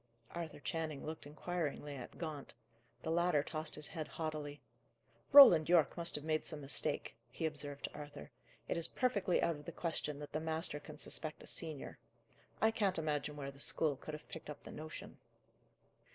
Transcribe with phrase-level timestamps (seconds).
[0.31, 2.55] Arthur Channing looked inquiringly at Gaunt.
[3.03, 4.59] The latter tossed his head haughtily.
[5.31, 8.31] "Roland Yorke must have made some mistake," he observed to Arthur.
[8.67, 11.99] "It is perfectly out of the question that the master can suspect a senior.
[12.63, 15.19] I can't imagine where the school could have picked up the notion."